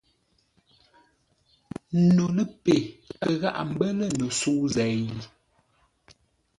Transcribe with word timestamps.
No 2.15 2.25
ləpe 2.37 2.75
kə 3.21 3.29
gháʼa 3.41 3.61
mbə́ 3.71 3.91
lə̂ 3.97 4.07
no 4.19 4.27
sə̌u 4.39 4.63
zêi? 4.75 4.99